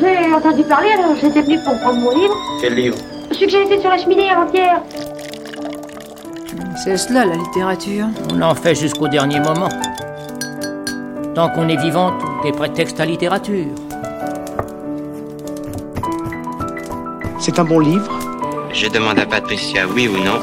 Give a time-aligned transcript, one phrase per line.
[0.00, 2.34] J'ai entendu parler, alors j'étais venu pour prendre mon livre.
[2.60, 2.96] Quel livre
[3.30, 4.82] Celui que j'ai laissé sur la cheminée avant-hier.
[6.82, 8.06] C'est cela la littérature.
[8.32, 9.68] On en fait jusqu'au dernier moment.
[11.34, 13.66] Tant qu'on est vivant, tout est prétexte à littérature.
[17.38, 18.10] C'est un bon livre.
[18.72, 20.40] Je demande à Patricia oui ou non.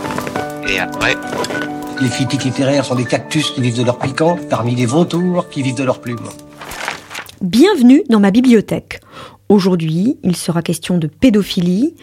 [0.70, 1.16] Et après,
[2.02, 5.62] Les critiques littéraires sont des cactus qui vivent de leur piquant, parmi les vautours qui
[5.62, 6.18] vivent de leurs plumes.
[7.42, 9.01] Bienvenue dans ma bibliothèque.
[9.52, 11.94] Aujourd'hui, il sera question de pédophilie,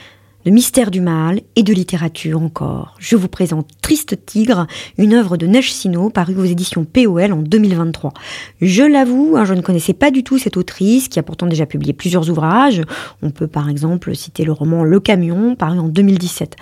[0.45, 2.95] de mystère du mal et de littérature encore.
[2.98, 4.66] Je vous présente Triste Tigre,
[4.98, 8.12] une œuvre de Neige Sino parue aux éditions POL en 2023.
[8.61, 11.65] Je l'avoue, hein, je ne connaissais pas du tout cette autrice qui a pourtant déjà
[11.65, 12.83] publié plusieurs ouvrages.
[13.23, 16.55] On peut par exemple citer le roman Le Camion paru en 2017.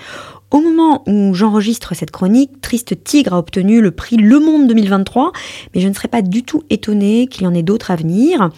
[0.53, 5.33] Au moment où j'enregistre cette chronique, Triste Tigre a obtenu le prix Le Monde 2023,
[5.75, 8.51] mais je ne serais pas du tout étonnée qu'il y en ait d'autres à venir.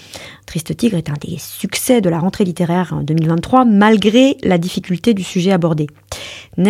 [0.45, 5.15] Triste Tigre est un des succès de la rentrée littéraire en 2023, malgré la difficulté
[5.15, 5.87] du sujet abordé.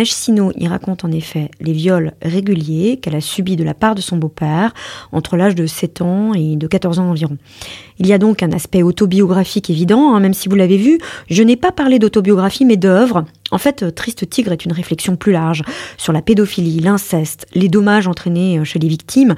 [0.03, 4.01] Sino y raconte en effet les viols réguliers qu'elle a subis de la part de
[4.01, 4.73] son beau-père
[5.11, 7.37] entre l'âge de 7 ans et de 14 ans environ.
[7.97, 11.43] Il y a donc un aspect autobiographique évident, hein, même si vous l'avez vu, je
[11.43, 13.25] n'ai pas parlé d'autobiographie mais d'œuvre.
[13.51, 15.63] En fait, Triste Tigre est une réflexion plus large
[15.97, 19.35] sur la pédophilie, l'inceste, les dommages entraînés chez les victimes,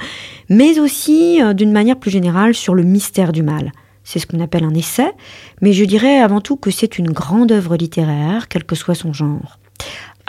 [0.50, 3.72] mais aussi euh, d'une manière plus générale sur le mystère du mal.
[4.04, 5.12] C'est ce qu'on appelle un essai,
[5.62, 9.14] mais je dirais avant tout que c'est une grande œuvre littéraire, quel que soit son
[9.14, 9.60] genre.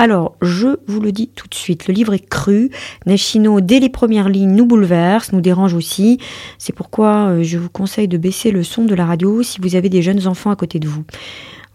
[0.03, 2.73] Alors, je vous le dis tout de suite, le livre est cru.
[3.07, 6.19] Neshino, dès les premières lignes, nous bouleverse, nous dérange aussi.
[6.59, 9.77] C'est pourquoi euh, je vous conseille de baisser le son de la radio si vous
[9.77, 11.05] avez des jeunes enfants à côté de vous.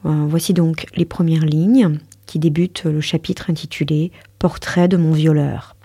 [0.05, 5.76] Euh, Voici donc les premières lignes qui débutent le chapitre intitulé Portrait de mon violeur.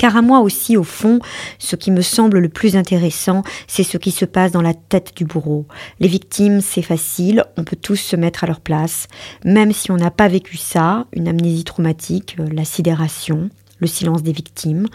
[0.00, 1.18] Car à moi aussi, au fond,
[1.58, 5.12] ce qui me semble le plus intéressant, c'est ce qui se passe dans la tête
[5.14, 5.66] du bourreau.
[5.98, 9.08] Les victimes, c'est facile, on peut tous se mettre à leur place,
[9.44, 14.22] même si on n'a pas vécu ça, une amnésie traumatique, euh, la sidération, le silence
[14.22, 14.86] des victimes.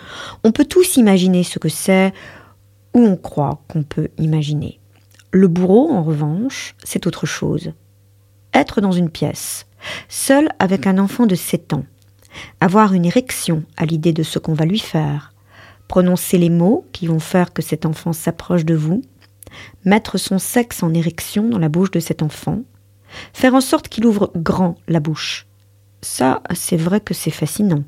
[0.44, 2.12] On peut tous imaginer ce que c'est,
[2.96, 4.80] ou on croit qu'on peut imaginer.
[5.30, 7.74] Le bourreau, en revanche, c'est autre chose.
[8.56, 9.68] Être dans une pièce,
[10.10, 11.86] seul avec un enfant de 7 ans,
[12.60, 15.34] avoir une érection à l'idée de ce qu'on va lui faire,
[15.88, 19.02] prononcer les mots qui vont faire que cet enfant s'approche de vous,
[19.84, 22.64] mettre son sexe en érection dans la bouche de cet enfant,
[23.34, 25.48] faire en sorte qu'il ouvre grand la bouche.
[26.02, 27.84] Ça, c'est vrai que c'est fascinant.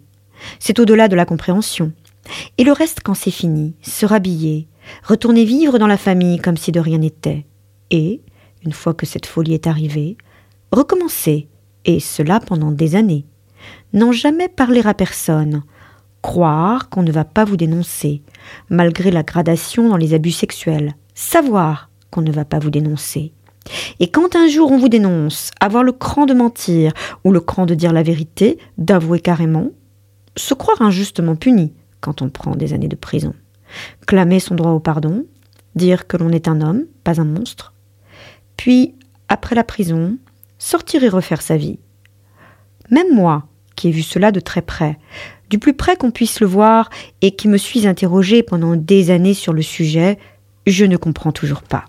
[0.59, 1.91] C'est au-delà de la compréhension.
[2.57, 4.68] Et le reste, quand c'est fini, se rhabiller,
[5.03, 7.46] retourner vivre dans la famille comme si de rien n'était.
[7.90, 8.22] Et,
[8.63, 10.18] une fois que cette folie est arrivée,
[10.72, 11.47] recommencer,
[11.86, 13.25] et cela pendant des années
[13.94, 15.63] n'en jamais parler à personne,
[16.22, 18.22] croire qu'on ne va pas vous dénoncer,
[18.69, 23.34] malgré la gradation dans les abus sexuels, savoir qu'on ne va pas vous dénoncer.
[24.00, 27.66] Et quand un jour on vous dénonce, avoir le cran de mentir ou le cran
[27.66, 29.72] de dire la vérité, d'avouer carrément,
[30.35, 33.34] se croire injustement puni quand on prend des années de prison,
[34.06, 35.25] clamer son droit au pardon,
[35.75, 37.74] dire que l'on est un homme, pas un monstre,
[38.57, 38.95] puis,
[39.29, 40.18] après la prison,
[40.57, 41.79] sortir et refaire sa vie.
[42.90, 44.98] Même moi, qui ai vu cela de très près,
[45.50, 46.90] du plus près qu'on puisse le voir,
[47.22, 50.18] et qui me suis interrogé pendant des années sur le sujet,
[50.66, 51.86] je ne comprends toujours pas.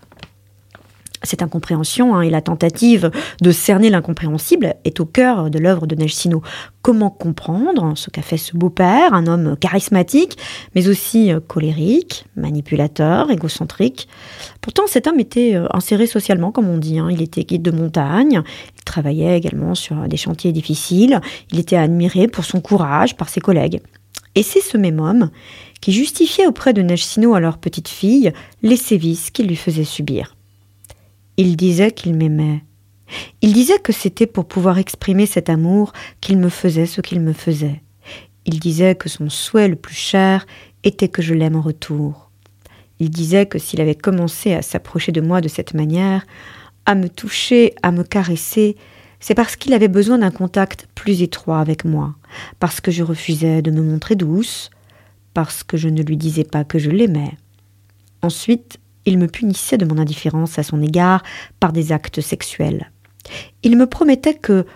[1.22, 5.94] Cette incompréhension hein, et la tentative de cerner l'incompréhensible est au cœur de l'œuvre de
[5.94, 6.42] Neige Sino.
[6.82, 10.38] Comment comprendre ce qu'a fait ce beau-père, un homme charismatique,
[10.74, 14.08] mais aussi euh, colérique, manipulateur, égocentrique?
[14.60, 16.98] Pourtant, cet homme était euh, inséré socialement, comme on dit.
[16.98, 17.08] hein.
[17.10, 18.42] Il était guide de montagne,
[18.76, 23.40] il travaillait également sur des chantiers difficiles, il était admiré pour son courage par ses
[23.40, 23.80] collègues.
[24.34, 25.30] Et c'est ce même homme
[25.80, 29.84] qui justifiait auprès de Neige Sino à leur petite fille les sévices qu'il lui faisait
[29.84, 30.36] subir.
[31.40, 32.64] Il disait qu'il m'aimait.
[33.42, 37.32] Il disait que c'était pour pouvoir exprimer cet amour qu'il me faisait ce qu'il me
[37.32, 37.80] faisait.
[38.44, 40.46] Il disait que son souhait le plus cher
[40.82, 42.32] était que je l'aime en retour.
[42.98, 46.26] Il disait que s'il avait commencé à s'approcher de moi de cette manière,
[46.86, 48.76] à me toucher, à me caresser,
[49.20, 52.16] c'est parce qu'il avait besoin d'un contact plus étroit avec moi,
[52.58, 54.70] parce que je refusais de me montrer douce,
[55.34, 57.36] parce que je ne lui disais pas que je l'aimais.
[58.22, 61.22] Ensuite, il me punissait de mon indifférence à son égard
[61.60, 62.92] par des actes sexuels.
[63.62, 64.66] Il me promettait que,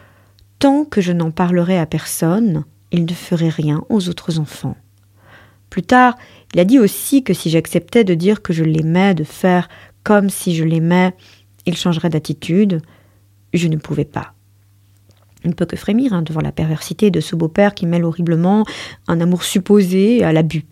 [0.59, 4.77] tant que je n'en parlerais à personne, il ne ferait rien aux autres enfants.
[5.69, 6.17] Plus tard,
[6.55, 9.69] il a dit aussi que si j'acceptais de dire que je l'aimais, de faire
[10.03, 11.15] comme si je l'aimais,
[11.67, 12.81] il changerait d'attitude.
[13.53, 14.33] Je ne pouvais pas.
[15.45, 18.65] On ne peut que frémir hein, devant la perversité de ce beau-père qui mêle horriblement
[19.09, 20.65] un amour supposé à l'abus.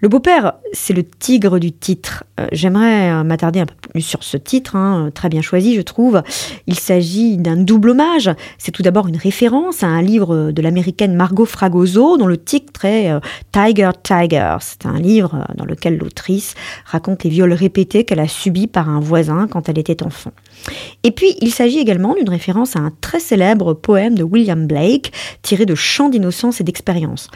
[0.00, 2.22] Le beau-père, c'est le tigre du titre.
[2.38, 5.80] Euh, j'aimerais euh, m'attarder un peu plus sur ce titre, hein, très bien choisi, je
[5.80, 6.22] trouve.
[6.68, 8.30] Il s'agit d'un double hommage.
[8.58, 12.84] C'est tout d'abord une référence à un livre de l'américaine Margot Fragoso, dont le titre
[12.84, 13.18] est euh,
[13.50, 14.56] Tiger Tiger.
[14.60, 16.54] C'est un livre dans lequel l'autrice
[16.84, 20.30] raconte les viols répétés qu'elle a subis par un voisin quand elle était enfant.
[21.02, 25.12] Et puis, il s'agit également d'une référence à un très célèbre poème de William Blake,
[25.42, 27.30] tiré de chants d'innocence et d'expérience.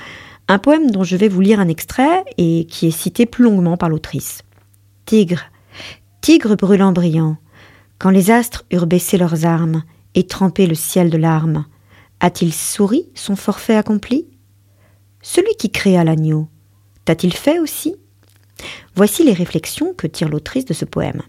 [0.48, 3.76] Un poème dont je vais vous lire un extrait et qui est cité plus longuement
[3.76, 4.42] par l'autrice.
[5.06, 5.44] Tigre,
[6.20, 7.36] tigre brûlant brillant,
[7.98, 9.84] quand les astres eurent baissé leurs armes
[10.14, 11.64] et trempé le ciel de larmes,
[12.20, 14.26] a-t-il souri son forfait accompli?
[15.22, 16.48] Celui qui créa l'agneau,
[17.04, 17.94] t'a-t-il fait aussi?
[18.94, 21.22] Voici les réflexions que tire l'autrice de ce poème.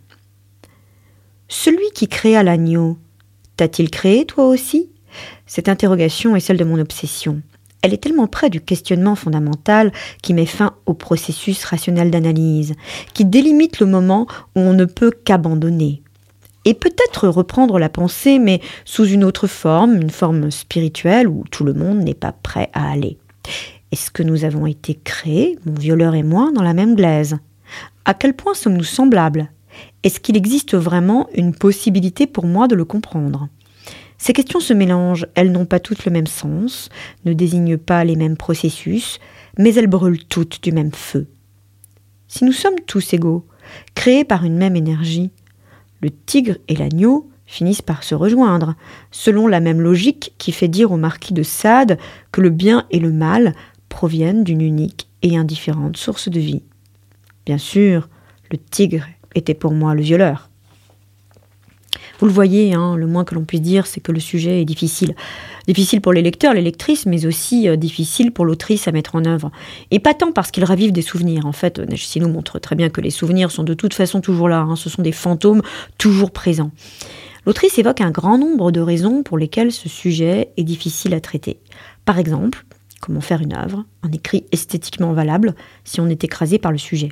[1.47, 2.97] Celui qui créa l'agneau,
[3.57, 4.89] t'a-t-il créé toi aussi?
[5.45, 7.41] Cette interrogation est celle de mon obsession
[7.83, 9.91] elle est tellement près du questionnement fondamental
[10.21, 12.73] qui met fin au processus rationnel d'analyse,
[13.13, 14.25] qui délimite le moment
[14.55, 16.01] où on ne peut qu'abandonner.
[16.65, 21.65] Et peut-être reprendre la pensée, mais sous une autre forme, une forme spirituelle où tout
[21.65, 23.17] le monde n'est pas prêt à aller.
[23.91, 27.37] Est-ce que nous avons été créés, mon violeur et moi, dans la même glaise?
[28.05, 29.51] À quel point sommes-nous semblables?
[30.03, 33.49] Est-ce qu'il existe vraiment une possibilité pour moi de le comprendre?
[34.23, 36.87] Ces questions se mélangent, elles n'ont pas toutes le même sens,
[37.25, 39.19] ne désignent pas les mêmes processus,
[39.59, 41.27] mais elles brûlent toutes du même feu.
[42.29, 43.45] Si nous sommes tous égaux,
[43.95, 45.31] créés par une même énergie,
[46.01, 48.75] le tigre et l'agneau finissent par se rejoindre,
[49.11, 51.99] selon la même logique qui fait dire au marquis de Sade
[52.31, 53.53] que le bien et le mal
[53.89, 56.63] proviennent d'une unique et indifférente source de vie.
[57.45, 58.07] Bien sûr,
[58.51, 59.05] le tigre
[59.35, 60.49] était pour moi le violeur.
[62.23, 64.63] Vous le voyez, hein, le moins que l'on puisse dire, c'est que le sujet est
[64.63, 65.13] difficile.
[65.67, 69.25] Difficile pour les lecteurs, les lectrices, mais aussi euh, difficile pour l'autrice à mettre en
[69.25, 69.51] œuvre.
[69.91, 71.45] Et pas tant parce qu'il ravive des souvenirs.
[71.45, 71.81] En fait,
[72.15, 74.59] nous montre très bien que les souvenirs sont de toute façon toujours là.
[74.59, 74.77] Hein.
[74.77, 75.61] ce sont des fantômes
[75.97, 76.71] toujours présents.
[77.45, 81.59] L'autrice évoque un grand nombre de raisons pour lesquelles ce sujet est difficile à traiter.
[82.05, 82.63] Par exemple,
[83.01, 87.09] comment faire une œuvre, un écrit esthétiquement valable, si on est écrasé par le sujet.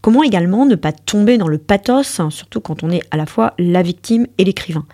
[0.00, 3.26] Comment également ne pas tomber dans le pathos, hein, surtout quand on est à la
[3.26, 4.84] fois la victime et l'écrivain?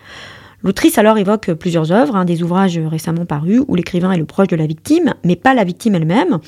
[0.63, 4.49] L'autrice alors évoque plusieurs œuvres, hein, des ouvrages récemment parus où l'écrivain est le proche
[4.49, 6.39] de la victime, mais pas la victime elle-même,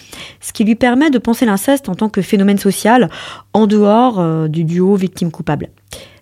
[0.40, 3.10] ce qui lui permet de penser l'inceste en tant que phénomène social
[3.52, 5.68] en dehors euh, du duo victime-coupable.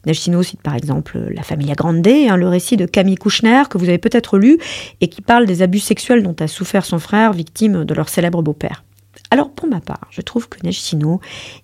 [0.05, 3.89] Nashino cite par exemple La Familia Grande, hein, le récit de Camille Kouchner que vous
[3.89, 4.59] avez peut-être lu
[5.01, 8.43] et qui parle des abus sexuels dont a souffert son frère, victime de leur célèbre
[8.43, 8.85] beau-père.
[9.31, 11.21] Alors pour ma part, je trouve que Nashino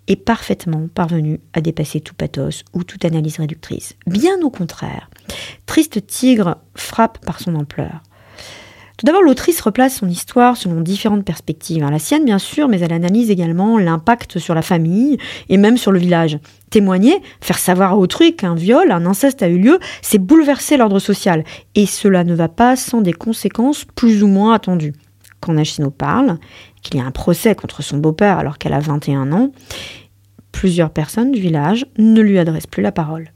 [0.08, 3.94] est parfaitement parvenu à dépasser tout pathos ou toute analyse réductrice.
[4.06, 5.08] Bien au contraire,
[5.66, 8.02] Triste Tigre frappe par son ampleur.
[8.98, 11.82] Tout d'abord, l'autrice replace son histoire selon différentes perspectives.
[11.82, 15.18] Hein, la sienne, bien sûr, mais elle analyse également l'impact sur la famille
[15.48, 16.38] et même sur le village.
[16.70, 21.00] Témoigner, faire savoir à autrui qu'un viol, un inceste a eu lieu, c'est bouleverser l'ordre
[21.00, 21.42] social.
[21.74, 24.92] Et cela ne va pas sans des conséquences plus ou moins attendues.
[25.42, 26.38] Quand Nashino parle,
[26.82, 29.50] qu'il y a un procès contre son beau-père alors qu'elle a 21 ans,
[30.52, 33.32] plusieurs personnes du village ne lui adressent plus la parole.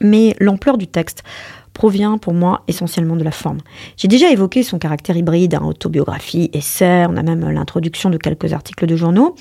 [0.00, 1.24] Mais l'ampleur du texte
[1.72, 3.58] provient pour moi essentiellement de la forme.
[3.96, 8.52] J'ai déjà évoqué son caractère hybride, hein, autobiographie, essai, on a même l'introduction de quelques
[8.52, 9.34] articles de journaux.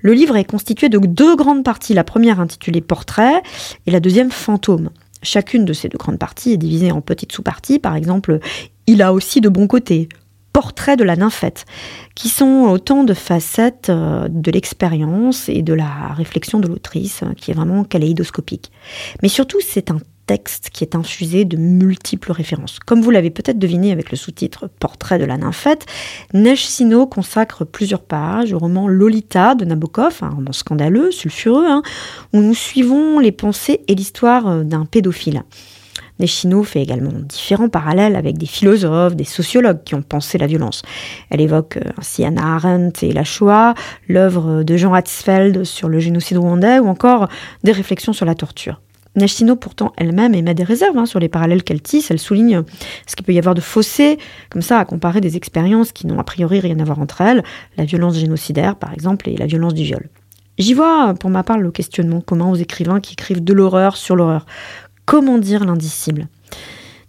[0.00, 3.42] Le livre est constitué de deux grandes parties, la première intitulée Portrait
[3.86, 4.90] et la deuxième Fantôme.
[5.22, 8.38] Chacune de ces deux grandes parties est divisée en petites sous-parties, par exemple,
[8.86, 10.08] il a aussi de bons côtés,
[10.52, 11.64] portrait de la nymphette,
[12.14, 17.50] qui sont autant de facettes euh, de l'expérience et de la réflexion de l'autrice, qui
[17.50, 18.70] est vraiment kaléidoscopique.
[19.22, 22.78] Mais surtout, c'est un texte qui est infusé de multiples références.
[22.78, 25.86] Comme vous l'avez peut-être deviné avec le sous-titre Portrait de la nymphette,
[26.32, 31.82] Neige Sino consacre plusieurs pages au roman Lolita de Nabokov, un roman scandaleux, sulfureux, hein,
[32.32, 35.42] où nous suivons les pensées et l'histoire euh, d'un pédophile.
[36.18, 40.82] Neshino fait également différents parallèles avec des philosophes, des sociologues qui ont pensé la violence.
[41.30, 43.74] Elle évoque euh, ainsi Anna Arendt et la Shoah,
[44.08, 47.28] l'œuvre de Jean Hatzfeld sur le génocide rwandais ou encore
[47.64, 48.80] des réflexions sur la torture.
[49.14, 52.10] Nashino, pourtant, elle-même émet des réserves hein, sur les parallèles qu'elle tisse.
[52.10, 52.62] Elle souligne
[53.06, 56.18] ce qu'il peut y avoir de fossé, comme ça, à comparer des expériences qui n'ont
[56.18, 57.42] a priori rien à voir entre elles,
[57.76, 60.08] la violence génocidaire, par exemple, et la violence du viol.
[60.58, 64.16] J'y vois, pour ma part, le questionnement commun aux écrivains qui écrivent de l'horreur sur
[64.16, 64.46] l'horreur.
[65.06, 66.28] Comment dire l'indicible?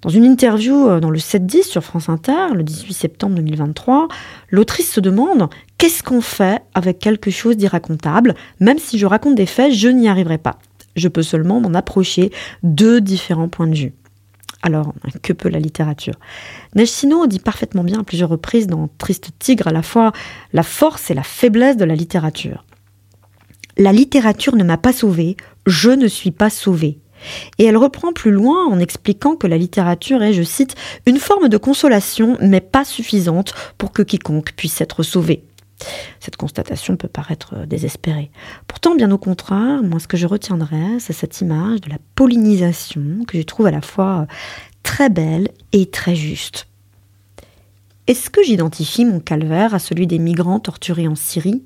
[0.02, 4.10] Dans une interview euh, dans le 7-10 sur France Inter, le 18 septembre 2023,
[4.50, 8.36] l'autrice se demande Qu'est-ce qu'on fait avec quelque chose d'irracontable?
[8.60, 10.60] Même si je raconte des faits, je n'y arriverai pas.
[10.96, 12.32] Je peux seulement m'en approcher
[12.64, 13.94] de différents points de vue.
[14.62, 16.16] Alors, que peut la littérature?
[16.76, 20.14] Nashino dit parfaitement bien à plusieurs reprises dans Triste Tigre à la fois
[20.54, 22.64] la force et la faiblesse de la littérature.
[23.78, 25.36] La littérature ne m'a pas sauvé,
[25.66, 27.00] je ne suis pas sauvé.
[27.58, 30.76] Et elle reprend plus loin en expliquant que la littérature est, je cite,
[31.06, 35.44] une forme de consolation, mais pas suffisante pour que quiconque puisse être sauvé.
[36.20, 38.32] Cette constatation peut paraître désespérée.
[38.68, 43.26] Pourtant, bien au contraire, moi, ce que je retiendrai, c'est cette image de la pollinisation
[43.28, 44.28] que je trouve à la fois
[44.84, 46.68] très belle et très juste.
[48.08, 51.64] Est-ce que j'identifie mon calvaire à celui des migrants torturés en Syrie?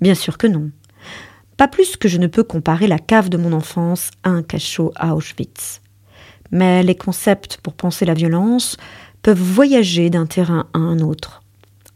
[0.00, 0.70] Bien sûr que non.
[1.60, 4.92] Pas plus que je ne peux comparer la cave de mon enfance à un cachot
[4.96, 5.82] à Auschwitz.
[6.50, 8.78] Mais les concepts pour penser la violence
[9.20, 11.42] peuvent voyager d'un terrain à un autre.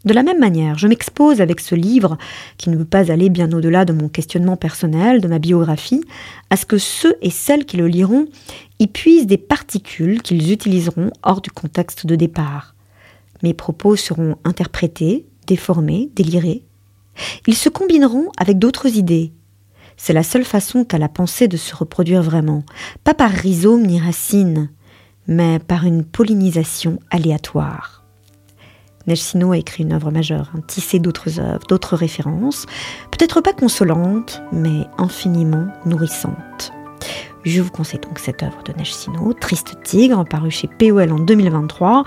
[0.03, 2.19] De la même manière, je m'expose avec ce livre,
[2.57, 6.03] qui ne veut pas aller bien au-delà de mon questionnement personnel, de ma biographie,
[6.51, 8.27] à ce que ceux et celles qui le liront
[8.77, 12.75] y puisent des particules qu'ils utiliseront hors du contexte de départ.
[13.41, 16.61] Mes propos seront interprétés, déformés, délirés.
[17.47, 19.31] Ils se combineront avec d'autres idées,
[19.97, 22.63] c'est la seule façon qu'a la pensée de se reproduire vraiment,
[23.03, 24.69] pas par rhizome ni racine,
[25.27, 28.03] mais par une pollinisation aléatoire.
[29.07, 32.65] Nechsino a écrit une œuvre majeure, un tissé d'autres œuvres, d'autres références,
[33.11, 36.73] peut-être pas consolantes, mais infiniment nourrissantes.
[37.43, 42.03] Je vous conseille donc cette œuvre de Nechsino, Triste Tigre, parue chez POL en 2023.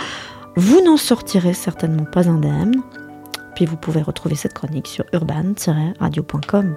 [0.56, 2.82] Vous n'en sortirez certainement pas indemne.
[3.54, 6.74] Puis vous pouvez retrouver cette chronique sur urban-radio.com.